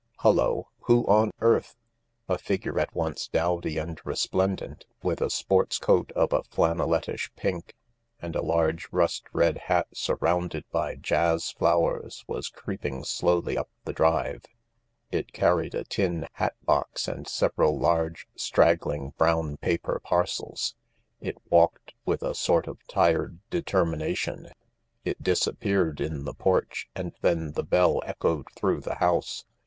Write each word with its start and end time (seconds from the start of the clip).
Hullo... 0.21 0.67
who 0.85 1.05
on 1.05 1.29
earth..." 1.41 1.75
A 2.27 2.39
figure 2.39 2.79
at 2.79 2.95
once 2.95 3.27
dowdy 3.27 3.77
and 3.77 4.01
resplendent, 4.03 4.87
with 5.03 5.21
a 5.21 5.29
sports 5.29 5.77
coat 5.77 6.11
of 6.13 6.33
a 6.33 6.41
flannellettish 6.41 7.29
pink 7.35 7.75
and 8.19 8.35
a 8.35 8.41
large 8.41 8.91
rust 8.91 9.25
red 9.31 9.59
hat 9.69 9.85
surrounded 9.93 10.63
by 10.71 10.95
jazz 10.95 11.51
flowers 11.51 12.23
was 12.27 12.49
creeping 12.49 13.03
slowly 13.03 13.55
up 13.55 13.69
the 13.85 13.93
drive. 13.93 14.43
It 15.11 15.33
carried 15.33 15.75
a 15.75 15.83
tin 15.83 16.27
hat 16.33 16.55
box 16.63 17.07
and 17.07 17.27
several 17.27 17.77
large, 17.77 18.27
straggling 18.35 19.11
brown 19.19 19.57
paper 19.57 20.01
parcels. 20.03 20.73
It 21.19 21.37
walked 21.51 21.93
with 22.07 22.23
a 22.23 22.33
sort 22.33 22.67
of 22.67 22.79
tired 22.87 23.37
determination; 23.51 24.49
it 25.05 25.21
disappeared 25.21 26.01
in 26.01 26.25
the 26.25 26.33
porch 26.33 26.89
and 26.95 27.13
then 27.21 27.51
the 27.51 27.61
bell 27.61 28.01
echoed 28.03 28.47
through 28.55 28.79
the 28.81 28.95
house. 28.95 29.45